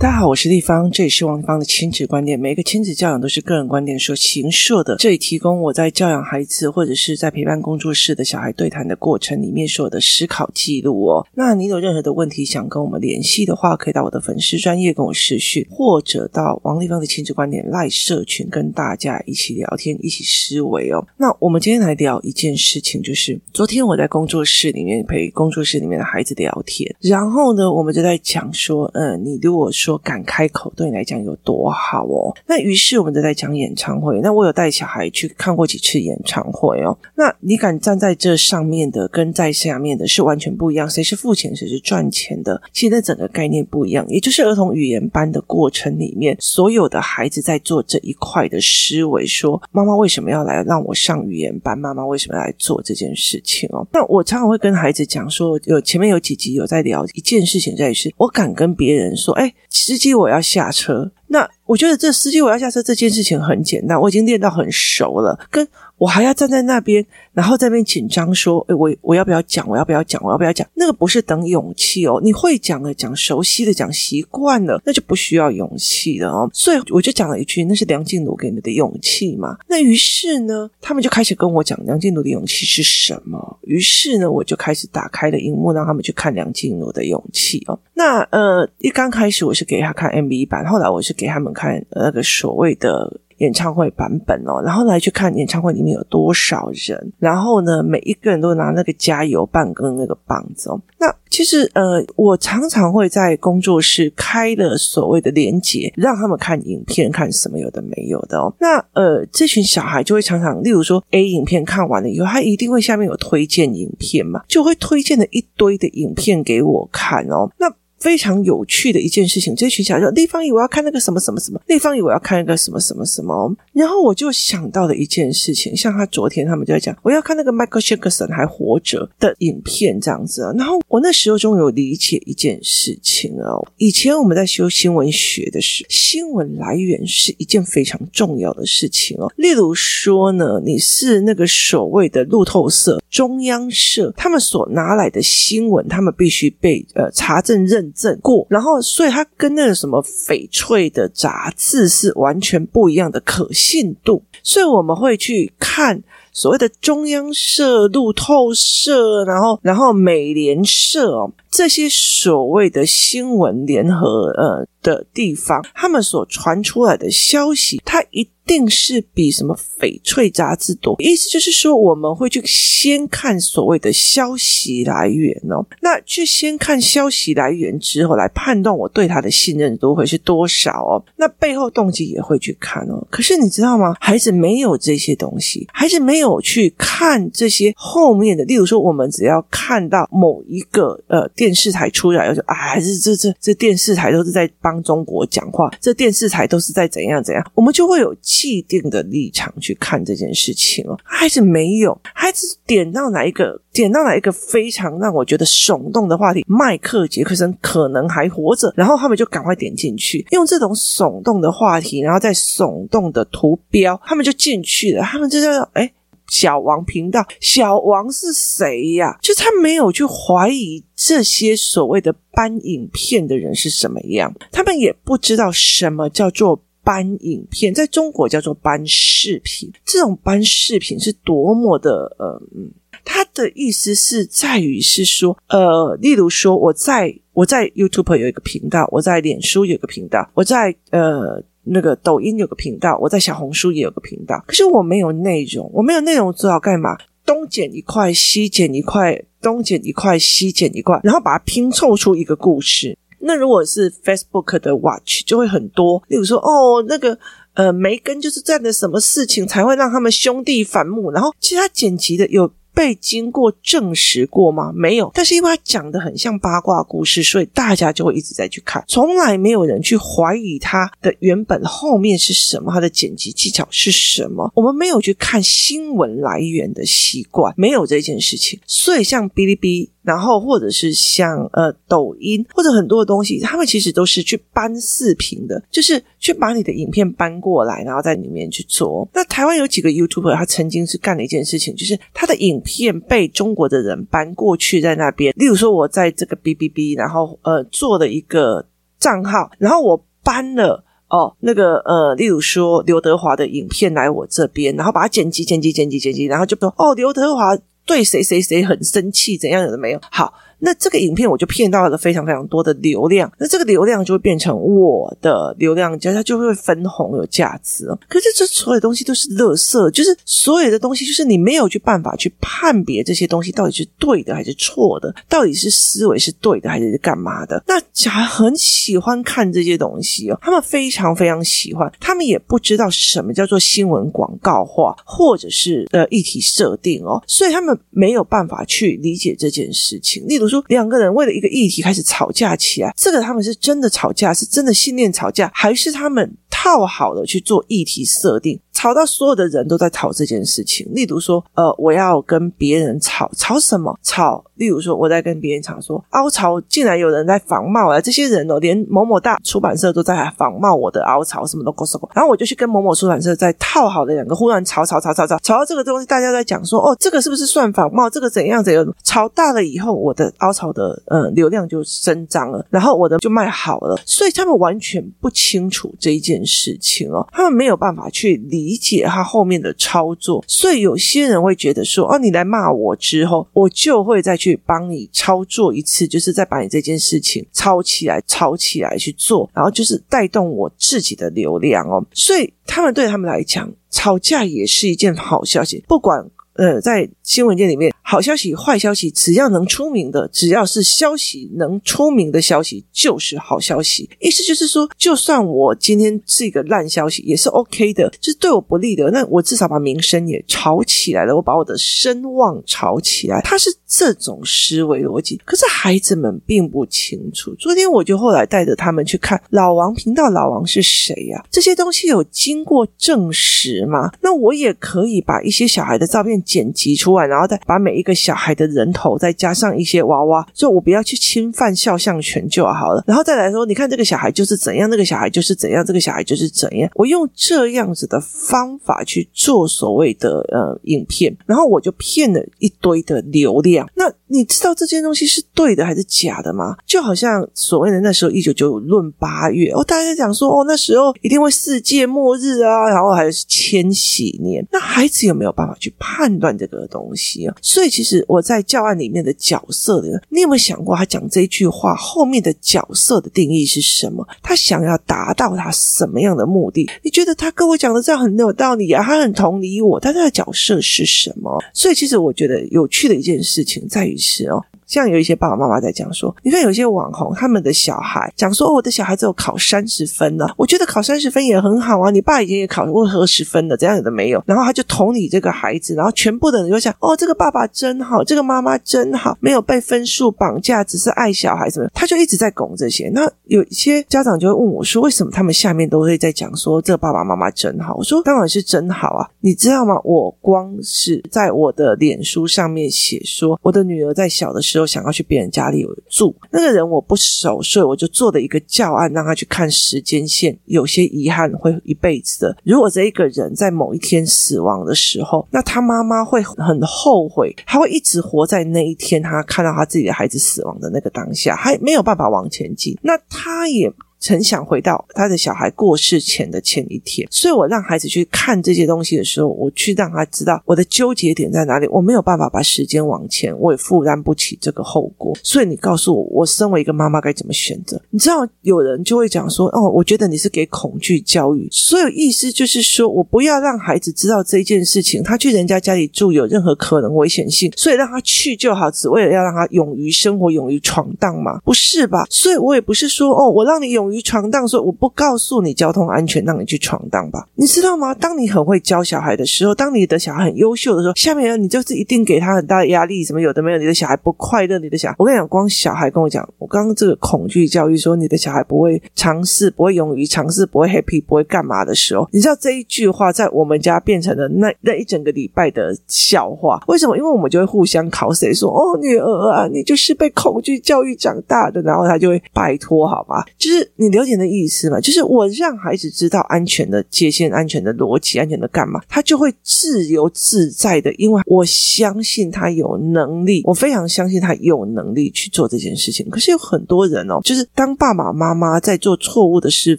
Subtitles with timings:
[0.00, 2.38] 大家好，我是丽芳，这里是王立芳的亲子观点。
[2.38, 11.26] 每个亲子教养都是个人观点所形设的，这里提供我在教养孩子或者是在陪伴工作室的小孩对谈的过程里面所有的思考记录哦。
[11.34, 21.04] 那你有任何的问题想跟我们联系的话，可以到我的粉丝专业跟我视讯，或者到王丽芳的亲子观点赖社群跟大家一起聊天，一起思维哦。
[21.16, 32.36] 那我们今天来聊一件事情，就是昨天我在工作室里面陪工作室里面的孩子聊天，然后呢，我们就在讲说，嗯，你如果说说敢开口对你来讲有多好哦？
[32.46, 34.20] 那于是我们就在讲演唱会。
[34.20, 36.94] 那我有带小孩去看过几次演唱会哦。
[37.14, 40.90] 那你敢站在这上面的，跟在下面的是完全不一样。
[40.90, 42.60] 谁是付钱，谁是赚钱的？
[42.70, 44.04] 其实那整个概念不一样。
[44.10, 51.78] 也就是儿童语言班的过程里面，所有的孩子在做这一块的思维，说妈妈为什么要来让我上语言班？
[51.78, 53.86] 妈妈为什么要来做这件事情哦？
[53.90, 59.50] 那我常常会跟孩子讲说，有前面有几集有在聊一件事情，在于是我敢跟别人说，哎。
[59.86, 61.10] 司机，我要下车。
[61.28, 65.38] 那我觉得这司机我要下车这件事情很简单，我已经练到很熟了。
[65.50, 65.66] 跟
[65.98, 69.68] 我还要站在那边，然后在那边紧张说：“诶，我我要不要讲？
[69.68, 70.22] 我要不要讲？
[70.24, 76.48] 我要不要讲？”那个不是等勇气哦，你会讲的，讲熟悉的，讲习惯了，那就不需要勇气了哦。
[76.52, 83.58] 所以我就讲了一句：“那是梁静茹给你的勇气嘛。”那于是呢，他们就开始跟我讲梁静茹的勇气是什么。
[83.62, 87.78] 于是呢，我就开始打开了荧幕，让他们去看梁静茹的勇气哦。
[87.94, 93.20] 那呃，一刚开始我是给他看 MV 版，后来我是给他们看那个所谓的。
[93.38, 100.80] 演唱会版本哦，然后来去看演唱会里面有多少人，然后呢，每一个人都拿那个加油棒跟那个棒子哦。
[100.98, 108.52] 那其实呃，我常常会在工作室开了所谓的连结，让他们看影片，看什么有的没有的哦。
[108.58, 117.48] 那呃，这群小孩就会常常，例如说 A 影片看完了以后，他一定会下面有推荐影片嘛，就会推荐了一堆的影片给我看哦。
[117.58, 123.54] 那非常有趣的一件事情，这群小孩说：“丽芳姨，我要看那个什么什么什么。”丽芳姨，我要看那个什么什么什么。
[123.72, 130.42] 然后我就想到了一件事情，像他昨天他们就在讲，我要看那个 Michael Jackson 还活着的影片这样子。
[130.42, 133.66] 啊然后我那时候终于有理解一件事情哦。
[133.76, 139.32] 以前我们在修新闻学的时候，新闻来源是一件非常重要的事情哦。
[139.36, 147.87] 例如说呢，你是那个所谓的路透社、中央社，他们所拿来的新闻，他们必须被呃查证认。
[147.94, 168.26] 证过，然后所以它跟那个什么翡翠的杂志是完全不一样的可信度，所以我们会去看所谓的中央社、路透社，然后然后美联社哦，这些所谓的新闻联合呃的地方，他们所传出来的消息，它一。
[168.48, 183.06] 定是比什么翡翠杂志多，意思就是说，我们会去先看所谓的消息来源哦，那去先看消息来源之后，来判断我对他的信任度会是多少哦，那背后动机也会去看哦。
[183.10, 183.94] 可是你知道吗？
[184.00, 198.14] 孩子没有这些东西，孩子没有去看这些后面的，例如说，我们只要看到某一个呃电视台出来，就啊，这这这这电视台都是在帮中国讲话，这电视台都是在怎样怎样，我们就会有。
[198.20, 215.90] 既定的立场去看这件事情哦，孩子没有，孩子点到哪一个，点到哪一个非常让我觉得耸动的话题，迈克杰克森可能还活着，然后他们就赶快点进去，用这种耸动的话题，然后再耸动的图标，他们就进去了，他们就叫哎，
[216.28, 219.18] 小王频道，小王是谁呀？
[219.20, 226.62] 就他没有去怀疑这些所谓的搬影片的人是什么样，他们也不知道什么叫做。
[226.84, 232.70] 搬影片在中国叫做搬视频，这种搬视频是多么的呃，嗯，
[233.04, 246.96] 他的意思是在于是说，呃，例如说我在我在 YouTube 有一个频道，我在脸书有一个频道，我在呃那个抖音有个频道，我在小红书也有个频道，可是我没有内容，我没有内容，我知道干嘛？
[247.24, 252.96] 东剪一块，西剪一块，东剪一块，西剪一块，然后把它拼凑出一个故事。
[253.20, 257.18] 那如果是 Facebook 的 Watch 就会很多，例如说哦，那个
[257.54, 264.72] 呃梅根就是这样的什么事情才会让他们兄弟反目，然后其他剪辑的有被经过证实过吗？
[264.74, 274.50] 没有，但是因为他讲的很像八卦故事，所以大家就会一直在去看，从来没有人去怀疑他的原本后面是什么，他的剪辑技巧是什么。
[274.54, 279.90] 我们没有去看新闻来源的习惯，没有这件事情，所以像哔哩哔哩。
[280.08, 289.06] 然后，或者是像呃抖音，或者很多的东西，他们其实都是去搬视频的，就是去把你的影片搬过来，然后在里面去做。
[289.12, 295.34] 那台湾有几个 YouTuber，他曾经是干了一件事情，就是他的影片被中国的人搬过去，在那边。
[295.36, 298.64] 例如说，我在这个 B B B，，然后呃做了一个
[298.98, 307.56] 账号，然后我搬了哦那个呃，例如说刘德华的影片来我这边，然后把它剪辑剪辑剪辑剪辑，然后就说哦刘德华
[307.88, 310.34] 对谁谁谁很生气，怎样有的没有好。
[310.60, 317.86] 那这个影片我就骗到了非常非常多的流量，那这个流量就会变成我的流量，加它就会分红有价值。
[318.08, 327.62] 可是这所有东西都是垃圾，就是所有的东西，就是你没有去办法去判别这些东西到底是对的还是错的，到底是思维是对的还是干嘛的。
[327.68, 340.26] 那小孩很喜欢看这些东西哦，他们非常非常喜欢，他们也不知道什么叫做新闻广告化或者是呃议题设定哦，所以他们没有办法去理解这件事情。
[340.26, 340.47] 例如。
[340.48, 348.58] 说两个人为了一个议题开始吵架起来，这个他们是真的吵架，是真的信念吵架，还是他们套好了去做议题设定？
[348.78, 350.86] 吵到所有的人都在吵这件事情。
[350.94, 353.98] 例如说，呃，我要跟别人吵，吵什么？
[354.04, 358.00] 吵，例如说，我在跟别人吵说，凹槽竟然有人在仿冒啊！
[358.00, 362.08] 这些人哦，连某某大出版社都在仿冒我的凹槽，什么都搞什么。
[362.14, 368.08] 然后我就去跟某某出版社在套好的两个，忽然吵吵吵吵吵，吵到这个东西，大家在讲说，哦，这个是不是算仿冒？
[368.08, 368.86] 这个怎样怎样？
[369.02, 374.00] 吵大了以后，我的凹槽的呃流量就增长了，然后我的就卖好了。
[374.06, 378.67] 所以他们完全不清楚这一件事情哦，他们没有办法去理。
[378.68, 396.28] 理解他后面的操作，所以有些人会觉得说：“哦，你来骂我之后，我就会再去帮你操作一次，就是再把你这件事情抄起来、抄起来去做，然后就是带动我自己的流量哦。”所以他们对他们来讲，吵架也是一件好消息，不管。
[396.58, 404.10] 呃，在新闻界里面，好消息、坏消息，只要能出名的，只要是消息能出名的消息，就是好消息。
[404.18, 413.40] 意思就是说，就算我今天是一个烂消息，也是 OK 的，就是对我不利的，那我至少把名声也炒起来了，我把我的声望炒起来。
[413.44, 417.54] 他是这种思维逻辑，可是孩子们并不清楚。
[417.54, 421.40] 昨天我就后来带着他们去看老王频道，老王是谁呀？
[421.52, 424.10] 这些东西有经过证实吗？
[424.20, 426.42] 那我也可以把一些小孩的照片。
[426.48, 433.04] 剪辑出来，然后再把每一个小孩的人头再加上一些娃娃，就我不要去侵犯肖像权就好了。
[433.06, 436.90] 然后再来说，你看这个小孩就是怎样，那个小孩就是怎样，这个小孩就是怎样。
[436.94, 443.86] 我用这样子的方法去做所谓的呃影片，然后我就骗了一堆的流量。
[443.94, 446.74] 那你知道这件东西是对的还是假的吗？
[446.86, 454.66] 就好像所谓的那时候一九九五论八月哦，大家讲说哦，那时候一定会世界末日啊，然后还是千禧年。
[454.70, 464.26] 那孩子有没有办法去判断这个东西啊，所以其实我在教案里面的角色的，你有没有想过他讲这句话后面的角色的定义是什么？
[464.42, 466.88] 他想要达到他什么样的目的？
[467.02, 469.02] 你觉得他跟我讲的这样很有道理啊？
[469.02, 471.62] 他很同理我，但他的角色是什么？
[471.74, 474.64] 所以其实我觉得有趣的一件事情在于是哦。
[474.88, 482.10] 像有一些爸爸妈妈在讲说，你看有些网红他们的小孩讲说，哦，我的小孩只有考三十分了，我觉得考三十分也很好啊。
[482.10, 484.42] 你爸以前也考过二十分的，这样有的没有。
[484.46, 491.86] 然后他就同理这个孩子，然后全部的人就想，哦，这个爸爸真好，这个妈妈真好，没有被分数绑架，只是爱小孩什么。
[491.92, 493.10] 他就一直在拱这些。
[493.12, 497.94] 那有一些家长就会问我说，为什么他们下面都会在讲说这个爸爸妈妈真好？
[497.96, 500.00] 我说当然是真好啊，你知道吗？
[500.02, 504.77] 我光是在我的脸书上面写说，我的女儿在小的时候。
[504.78, 510.56] 就想要去别人家里住，那个人我不熟，所以我就做的一个教案，让他去看时间线。
[510.66, 512.56] 有些遗憾会一辈子的。
[512.62, 522.96] 如果这一个人在某一天死亡的时候，那他妈妈会很后悔，他会一直活在那一天，他看到他自己的孩子死亡的那个当下，还没有办法往前进。
[523.02, 523.92] 那他也。
[524.20, 531.86] 曾想回到他的小孩过世前的前一天，所以我让孩子去看这些东西的时候，我去让他知道我的纠结点在哪里。
[531.88, 535.36] 我没有办法把时间往前，我也负担不起这个后果。
[535.42, 538.00] 所以你告诉我，我身为一个妈妈该怎么选择？
[538.10, 551.60] 你知道有人就会讲说：“哦，我觉得你是给恐惧教育。”所以意思就是说我不要让孩子知道这件事情，他去人家家里住有任何可能危险性，所以让他去就好，只为了要让他勇于生活、勇于闯荡嘛？
[551.60, 552.26] 不是吧？
[552.28, 554.07] 所以我也不是说哦，我让你勇。
[554.10, 558.14] 于闯荡，说我不告诉你交通安全，让你去闯荡吧，你知道吗？
[558.14, 576.80] 当你很会教小孩的时候，当你的小孩很优秀的时候，下面人你就是一定给他很大的压力，什么有的没有，你的小孩不快乐，你的小孩，我跟你讲，光小孩跟我讲，我刚刚这个恐惧教育说你的小孩不会尝试，不会勇于尝试，不会 happy，不会干嘛的时候，你知道这一句话在我们家变成了那那一整个礼拜的笑话。
[576.88, 577.16] 为什么？
[577.16, 583.44] 因为我们就会互相考谁说哦，女儿啊，你就是被恐惧教育长大的，然后他就会拜托，好吗？
[583.56, 583.90] 就是。
[583.98, 585.00] 你了解的意思吗？
[585.00, 596.28] 就是我让孩子知道安全的界限、安全的逻辑、安全的干嘛，他就会自由自在的，因为我相信他有能力，我非常相信他有能力去做这件事情。
[596.30, 599.96] 可是有很多人哦，就是当爸爸妈妈在做错误的示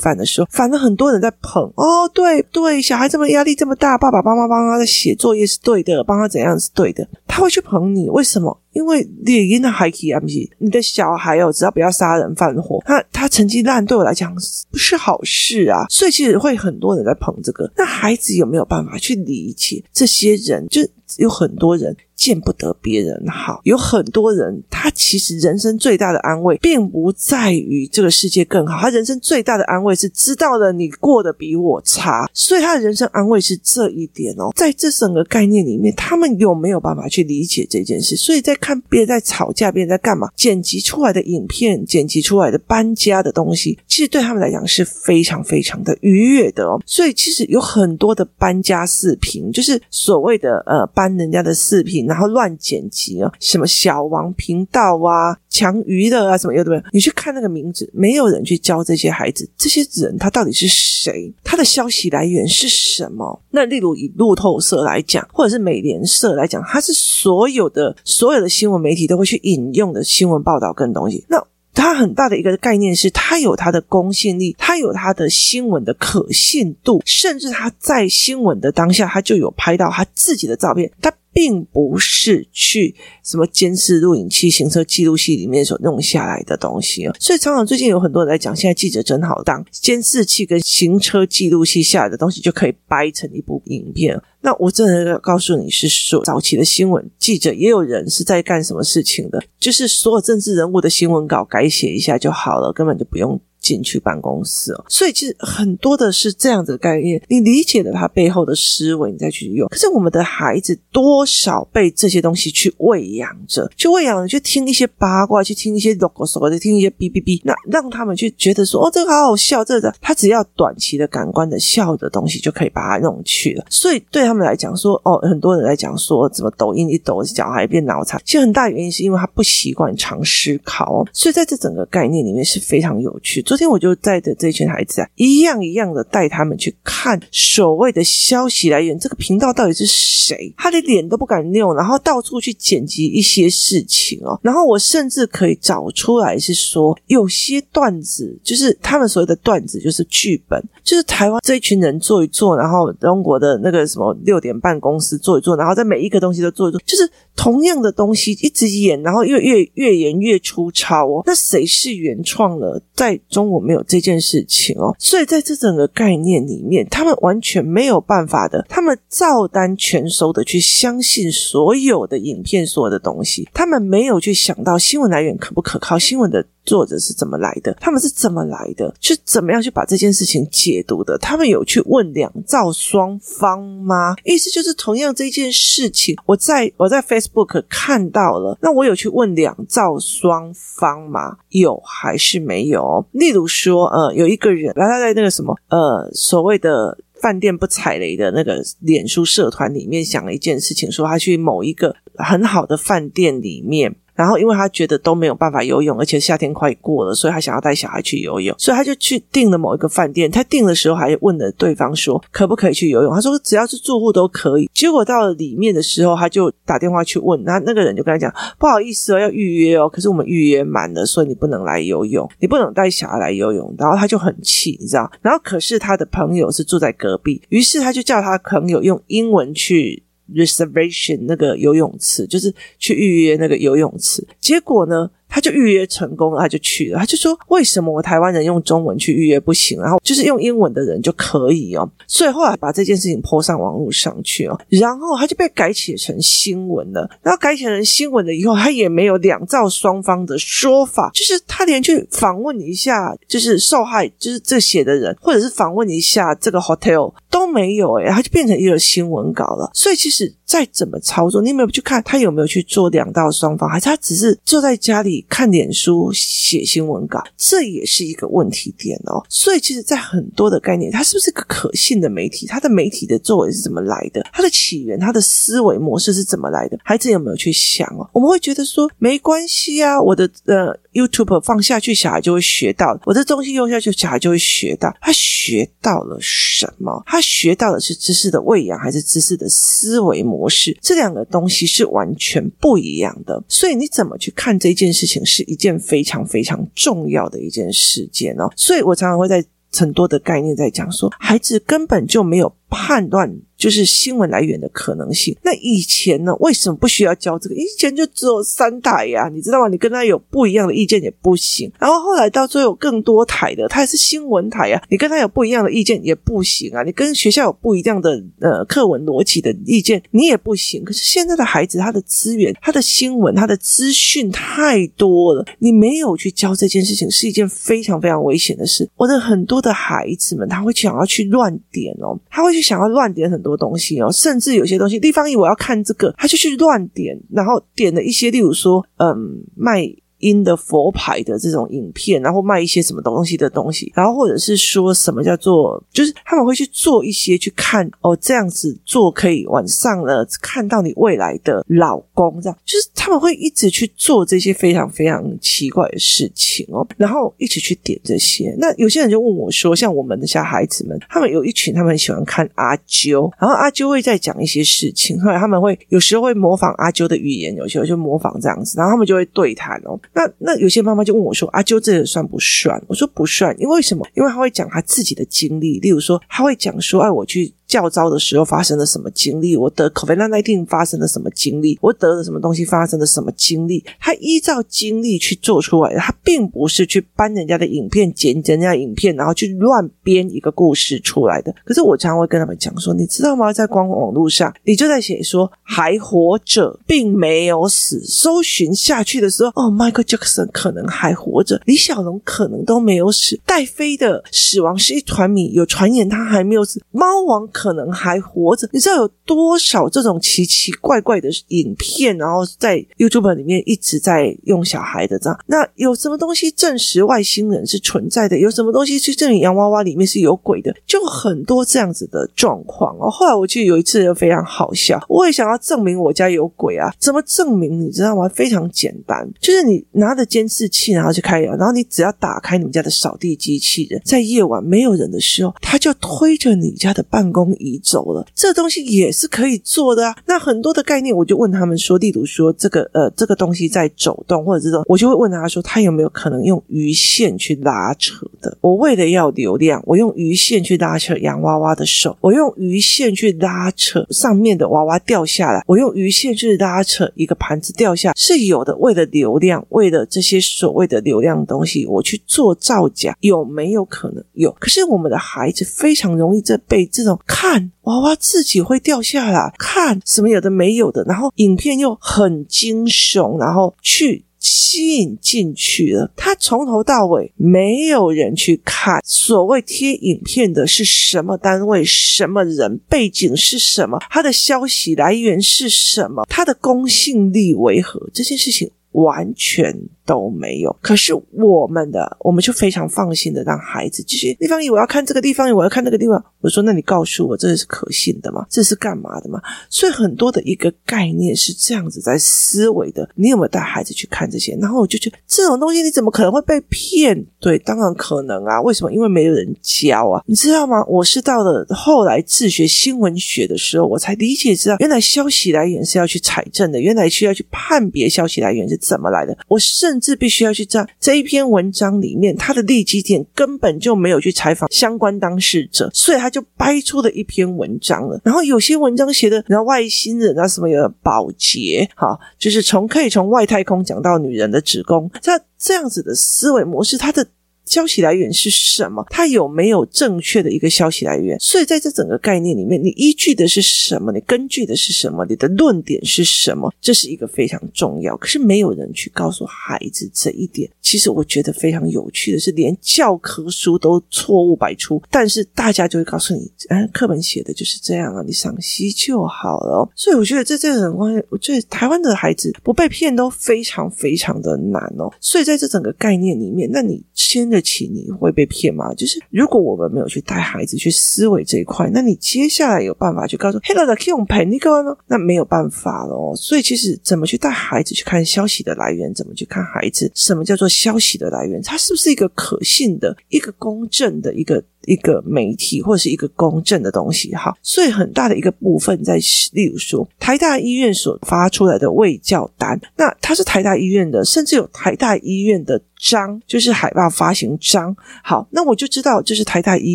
[0.00, 8.56] 范的时候，反而很多人在捧哦，对对，小孩这么压力这么大，爸爸妈妈帮他在写作业是对的，帮他怎样是对的，他会去捧你，为什么？
[8.78, 14.32] 因为猎鹰的孩子啊，不是你的小孩哦，只要不要杀人放火，他他成绩烂对我来讲
[14.70, 17.68] 不是好事啊，所以其实会很多人在捧这个。
[17.76, 20.64] 那孩子有没有办法去理解这些人？
[20.68, 20.80] 就
[21.16, 21.96] 有很多人。
[22.18, 34.52] 见不得别人好，有很多人，他其实人生最大的安慰，并不在于这个世界更好，他人生最大的安慰是知道了你过得比我差，所以他的人生安慰是这一点哦。
[34.56, 38.16] 在这整个概念里面，他们有没有办法去理解这件事？
[38.16, 46.82] 所以在看别人在吵架，别人在干嘛，剪辑出来的影片，剪辑出来的搬家的东西，其实对他们来讲是非常非常的愉悦的哦。
[46.84, 52.07] 所以其实有很多的搬家视频，就是所谓的呃搬人家的视频。
[52.08, 56.82] 然后乱剪辑啊，什么小王频道啊、强娱乐啊，什么有的没有？
[56.92, 61.32] 你去看那个名字，没有人去教这些孩子，这些人他到底是谁？
[61.44, 63.40] 他的消息来源是什么？
[63.50, 71.24] 那例如以路透社来讲，或者是美联社来讲，它是所有的所有的新闻媒体都会去引用的新闻报道跟东西。
[71.28, 81.12] 那它很大的一个概念是，它有它的公信力，它有它的新闻的可信度，甚至他在新闻的当下，他就有拍到他自己的照片，他。
[81.32, 94.20] 并不是去什么监视录影器、行车记录器里面所弄下来的东西哦，所以常常最近有很多人在讲，现在记者真好当，监视器跟行车记录器下来的东西就可以掰成一部影片。
[94.40, 103.40] 那我真的要告诉你是说，早期的新闻记者也有人是在干什么事情的，就是所有政治人物的新闻稿改写一下就好了，根本就不用。
[103.60, 109.68] 进去办公室哦，所以其实很多的是这样的概念，你理解了他背后的思维，你再去用。
[109.68, 123.64] 可是我们的孩子多少被这些东西去喂养着，去喂养，去听一些八卦，去听一些啰啰嗦的，听一些哔哔哔，那让他们去觉得说，哦，这个好好笑，这个他只要短期的感官的笑的东西就可以把它弄去了。
[123.68, 131.06] 所以对他们来讲说，哦，很多人来讲说，怎么抖音一抖，小孩变脑残，其实很大原因是因为他不习惯常思考哦。
[131.12, 133.42] 所以在这整个概念里面是非常有趣。
[133.48, 140.52] 昨天我就带着这群孩子啊，一样一样的带他们去看所谓的消息来源，这个频道到底是谁？
[140.54, 144.38] 他的脸都不敢用，然后到处去剪辑一些事情哦。
[144.42, 161.22] 然后我甚至可以找出来是说，有些段子就是他们所谓的段子，就是剧本，就是台湾这一群人做一做，然后中国的那个什么六点半公司做一做，然后在每一个东西都做一做，就是同样的东西一直演，然后越越越演越粗糙哦。
[161.24, 162.78] 那谁是原创呢？
[162.94, 163.78] 在中国没有。
[163.86, 176.44] 这件事情哦，所以在这整个概念里面，他们完全没有办法的，他们照单全收的去相信所有的影片，所有的东西，他们没有去想到新闻来源可不可靠，新闻的。
[176.68, 177.72] 作者是怎么来的？
[177.80, 178.94] 他们是怎么来的？
[179.00, 181.16] 是怎么样去把这件事情解读的？
[181.16, 184.14] 他们有去问两造双方吗？
[184.22, 191.38] 意思就是同样这件事情，我在我在 Facebook 看到了，那我有去问两造双方吗？
[191.48, 193.06] 有还是没有？
[193.12, 203.96] 例如说，呃，有一个人来他在那个什么，呃，所谓的饭店不踩雷的那个脸书社团里面想了一件事情，说他去某一个很好的饭店里面。
[204.18, 210.28] 然后，因为他觉得都没有办法游泳，而且夏天快过了，所以他想要带小孩去游泳，所以他就去订了某一个饭店。
[210.28, 214.68] 他订的时候还问了对方说可不可以去游泳，他说只要是住户都可以。
[214.74, 223.72] 结果到了里面的时候，他就打电话去问，那那个人就跟他讲不好意思哦，要预约哦，可是我们预约满了，所以你不能来游泳，你不能带小孩来游泳。
[223.78, 225.08] 然后他就很气，你知道？
[225.22, 230.02] 然后可是他的朋友是住在隔壁，于是他就叫他朋友用英文去。
[230.34, 236.98] Reservation 那个游泳池，就是去预约那个游泳池，结果呢，他就预约成功了，他就去了。
[236.98, 239.80] 他就说：“为什么我台湾人用中文去预约不行？
[239.80, 247.08] 然后就是用英文的人就可以哦。”所以后来把这件事情泼上网络上去哦，然后他就被改写成新闻了。
[247.22, 259.70] 然后改写成新闻了以后，他也没有两造双方的说法，就是他连去访问一下，就是受害，就是这写的人，或者是访问一下这个 hotel 都没有诶，他就变成一个新闻稿了。
[259.74, 265.17] 所以其实再怎么操作，你有没有去看他有没有去做两造双方，还是他只是坐在家里？
[265.28, 269.24] 看脸书写新闻稿，这也是一个问题点哦。
[269.28, 272.46] 所以，其实，在很多的概念，它是不是个可信的媒体？
[272.46, 274.24] 它的媒体的作为是怎么来的？
[274.32, 276.78] 它的起源、它的思维模式是怎么来的？
[276.82, 278.08] 孩子有没有去想哦？
[278.12, 280.78] 我们会觉得说没关系啊，我的呃。
[280.98, 284.92] YouTube 放下去，小孩就会学到；我这东西用下去，小孩就会学到。
[285.00, 287.02] 他学到了什么？
[287.06, 290.76] 他学到的是知识的喂养，还是知识的思维模式？
[290.82, 293.42] 这两个东西是完全不一样的。
[293.48, 298.50] 所以你怎么去看这件事情，是一件非常非常重要的一件事件哦。
[298.56, 303.32] 所以我常常会在很多的概念在讲说，孩子根本就没有判断。
[303.58, 305.36] 就是新闻来源的可能性。
[305.42, 306.34] 那以前呢？
[306.36, 307.54] 为什么不需要教这个？
[307.56, 309.68] 以前就只有三台呀，啊，你知道吗？
[309.68, 311.70] 你跟他有不一样的意见也不行。
[311.78, 316.84] 然后后来到最后有更多台的，他也是新闻台啊，你跟他有不一样的意见也不行啊。
[316.84, 320.84] 你跟学校有不一样的呃课文逻辑的意见，你也不行。
[320.84, 328.88] 可是现在的孩子，他的资源、他的新闻、他的资讯太多了，你没有去教这件事情，是一件非常非常危险的事。
[328.96, 333.47] 我的很多的孩子们，他会想要去乱点哦，他会去想要乱点很多。
[333.48, 339.16] 多东西哦，甚至有些东西，地方一我要看这个，他就去乱点，然后点了一些，例如说，嗯，
[339.56, 339.88] 卖。
[340.18, 358.54] 阴的佛牌的这种影片，然后卖一些什么东西的东西，然后或者是说什么叫做，就是他们会去做一些去看哦，这样子做可以晚上了看到你未来的老公，这样就是他们会一直去做这些非常非常奇怪的事情哦，然后一起去点这些。
[358.58, 369.98] 那有些人就问我说，像我们的小孩子们，他们有一群，他们很喜欢看阿啾，然后阿啾会在讲一些事情，后来他们会有时候会模仿阿啾的语言，有时候就模仿这样子，然后他们就会对谈哦。
[370.14, 374.06] 那那有些妈妈就问我说：“阿啾，这个算不算？”我说：“不算，因为什么？
[374.14, 379.54] 因为他会讲他自己的经历，例如说，他会讲说：‘哎，我去。’”教召的时候发生了什么经历？
[379.54, 381.78] 我得 COVID-19 发生了什么经历？
[381.82, 383.84] 我得了什么东西发生了什么经历？
[384.00, 391.54] 他依照经历去做出来的，他并不是去搬人家的影片、剪人家影片，然后去乱编一个故事出来的。
[391.66, 393.52] 可是我常常会跟他们讲说，你知道吗？
[393.52, 398.02] 在官网网络上，你就在写说还活着，并没有死。
[398.02, 407.46] 搜寻下去的时候，哦，Michael Jackson 可能还活着，李小龙可能都没有死，戴妃的死亡是一团谜，有传言他还没有死，猫王。
[407.58, 415.36] 可能还活着，你知道有多少这种奇奇怪怪的影片，然后在 YouTube 里面一直在用小孩的这样。
[415.46, 418.38] 那有什么东西证实外星人是存在的？
[418.38, 420.72] 有什么东西去证明洋娃娃里面是有鬼的？
[420.86, 423.10] 就很多这样子的状况哦。
[423.10, 426.94] 后来我记得有一次就非常好笑，我也想要证明我家有鬼啊。
[427.00, 427.80] 怎么证明？
[427.80, 428.28] 你知道吗？
[428.28, 437.47] 非常简单，就是你拿着监视器，然后去开，然后你只要打开你们家的扫地机器人，在夜晚没有人的时候，他就推着你家的办公。
[437.54, 440.16] 移走了，这东西也是可以做的啊。
[440.26, 448.56] 那很多的概念，我就问他们说，例如说这个呃，这个东西在走动或者这种，我就会问他说，他有没有可能用鱼线去拉扯的？
[448.60, 458.76] 我为了要流量，我用鱼线去拉扯洋娃娃的手，我用鱼线去拉扯上面的娃娃掉下来，我用鱼线去拉扯一个盘子掉下，是有的。
[458.76, 464.22] 为了流量，为了这些所谓的流量东西，我去做造假，有没有可能？
[464.34, 464.50] 有。
[464.58, 467.18] 可是我们的孩子非常容易在被这种。
[467.40, 476.10] 看娃娃自己会掉下来，看什么有的没有的，然后影片又很惊悚，然后去吸引进去了。
[476.16, 488.10] 他从头到尾没有人去看，所谓贴影片的是什么单位、什么人、背景是什么，他的消息来源是什么，他的公信力为何？
[488.12, 489.72] 这件事情完全。
[490.08, 494.32] 都没有，可是我们的我们就非常放心的让孩子继续。
[494.40, 496.24] 地方一我要看这个地方，我要看那个地方。
[496.40, 498.46] 我说，那你告诉我，这是可信的吗？
[498.48, 499.38] 这是干嘛的吗？
[499.68, 503.06] 所以很多的一个概念是这样子在思维的。
[503.16, 504.56] 你有没有带孩子去看这些？
[504.58, 507.22] 然后我就觉得这种东西你怎么可能会被骗？
[507.38, 508.62] 对，当然可能啊。
[508.62, 508.90] 为什么？
[508.92, 510.22] 因为没有人教啊。
[510.26, 510.82] 你知道吗？
[510.86, 519.36] 我是到了后来自学新闻学的时候，我才理解知道，原来消息来源是要去采证的，原来需要去判别消息来源是怎么来的。
[519.48, 528.20] 我甚甚至必须要去在这一篇文章里面，他的立基点根本就没有去采访相关当事者，所以他就掰出了一篇文章了。
[528.22, 537.26] 然后有些文章写的，然后外星人啊什么有保洁，哈，就是从可以从外太空讲到女人的子宫，他这样子的思维模式，他的。
[537.68, 539.04] 消息来源是什么？
[539.10, 541.38] 它有没有正确的一个消息来源？
[541.38, 544.12] 所以在这整个概念里面，你依据的是什么？
[544.12, 545.26] 你根据的是什么？
[545.28, 546.72] 你的论点是什么？
[546.80, 548.16] 这是一个非常重要。
[548.16, 550.68] 可是没有人去告诉孩子这一点。
[550.80, 559.86] 其实我觉得非常有趣的是，连教科书都错误百出，但是大家就会告诉你，嗯，课本写的就是这样啊，你赏析就好了。
[559.94, 565.12] 所以我觉得这这种关系，我觉得台湾的孩子不被骗都非常非常的难哦。
[565.20, 568.94] 所以在这整个概念里面，那你先得起你会被骗吗？
[568.94, 574.96] 就是如果我们没有去带孩子去思维这一块，那你接下来有办法去告诉 Hello 的 King 陪你干嘛呢？
[575.06, 576.34] 那没有办法了。
[576.36, 581.60] 所以其实怎么去带孩子去看消息的来源，怎么去看孩子，什么叫做消息的来源？
[581.62, 584.62] 它是不是一个可信的、一个公正的一个？
[584.86, 589.18] 一个媒体或者是一个公正的东西，哈，所以很大的一个部分在，
[589.52, 597.96] 例如说台大医院所发出来的卫教单，那它是台大医院的，甚至有台大医院的章，就是海报发行章。
[598.22, 599.94] 好，那我就知道这是台大医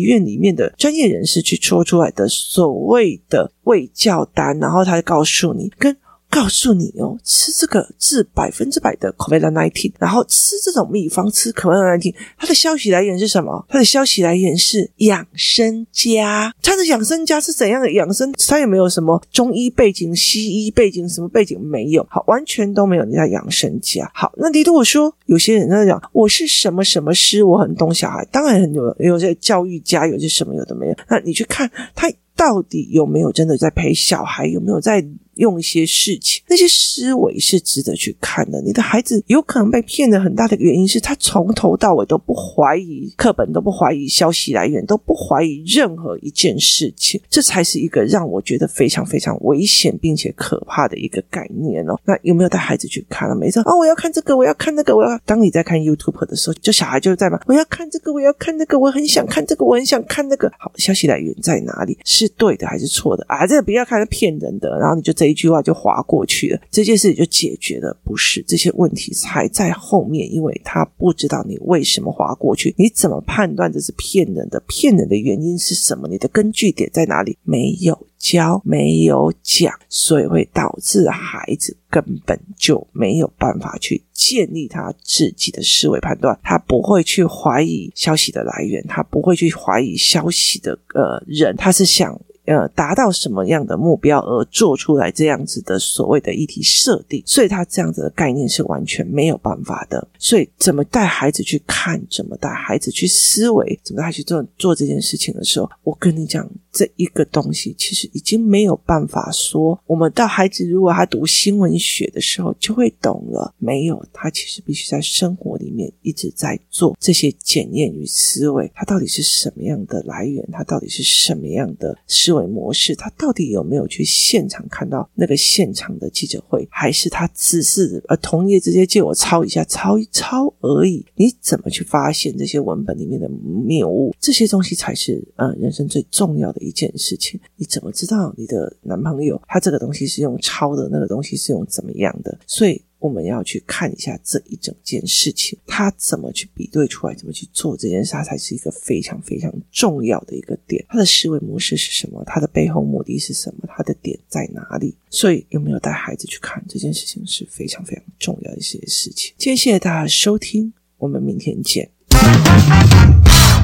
[0.00, 5.96] 院里面的专业人士去戳出来的所谓的卫教单，然后他就告诉你跟。
[6.34, 13.64] 告诉你哦，吃这个治百分之百的 COVID-19，然后吃这种秘方吃 COVID-19，它的消息来源是什么？
[13.68, 16.52] 它的消息来源是养生家。
[16.60, 18.32] 它的养生家是怎样的养生？
[18.48, 21.08] 它有没有什么中医背景、西医背景？
[21.08, 22.04] 什么背景没有？
[22.10, 23.04] 好，完全都没有。
[23.04, 24.10] 人家养生家。
[24.14, 30.94] 好，那你如果说有些人在讲我是什么什么师，我很懂小孩，当然很有有些教育家，有些什么有的没有。
[31.08, 35.06] 那你去看他到底有没有真的在陪小孩，有没有在？
[35.36, 38.60] 用一些事情，那些思维是值得去看的。
[38.62, 47.20] 你的孩子有可能被骗的很大的原因是他从头到尾都不怀疑课本，都不怀疑消息来源，都不怀疑任何一件事情。
[47.28, 51.98] 这才是一个让我觉得非常非常危险并且可怕的一个概念哦。
[52.04, 53.34] 那有没有带孩子去看了？
[53.34, 55.18] 没错啊，我要看这个，我要看那个，我要。
[55.24, 60.52] 当你在看 YouTube 的时候，就小孩就在嘛，我要看这个，我要看那个，我很想看这个，我很想看那个。
[60.58, 61.98] 好，消息来源在哪里？
[62.04, 63.46] 是对的还是错的啊？
[63.46, 64.78] 这个不要看，是骗人的。
[64.78, 67.96] 然后你就这一句话就划过去了，这件事就解决了。
[68.04, 74.62] 不是，这些问题还在后面，因为他不知道你为什么划过去，你怎么判断这是骗人的？
[74.66, 76.08] 骗人的原因是什么？
[76.08, 77.36] 你的根据点在哪里？
[77.42, 92.20] 没有教，没有讲，所以会导致孩子根本就没有办法去建立他自己的思维判断，他不会去怀疑消息的来源，他不会去怀疑消息的呃人，他是想。
[92.46, 100.06] 呃，达到什么样的目标而做出来这样子的所谓的议题设定，所以他这样子的概念是完全没有办法的。
[100.18, 131.04] 所以，怎么带孩子去看，怎么带孩子去思维，怎么带孩子去做做这件事情的时候，我跟你讲，这一个东西其实已经没有办法说，我们到孩子如果他读新闻学的时候就会懂了，没有，他其实必须在生活里面一直在做这些检验与思维，他到底是什么样的来源，他到底是什么样的思维模式，他到底有没有去现场看到那个现场的记者会，还是他只是呃同业直接借我抄一下，抄一抄而已？
[131.14, 133.28] 你怎么去发现这些文本里面的
[133.64, 134.14] 谬误？
[134.20, 137.40] 这些东西才是呃人生最重要的一件事情。
[137.56, 142.38] 你怎么知道你的男朋友他这个东西是用抄的，那个东西是用怎么样的？
[142.46, 142.80] 所以。
[143.04, 150.82] 我们要去看一下这一整件事情，他怎么去比对出来，怎么去做这件事，它才是一个非常非常重要的一个点。
[150.88, 152.24] 他的思维模式是什么？
[152.24, 153.68] 他的背后目的是什么？
[153.68, 154.96] 他的点在哪里？
[155.10, 159.34] 所以有没有带孩子去看这件事情是非常非常重要的一些事情。
[159.36, 161.90] 今天谢谢大家收听，我们明天见。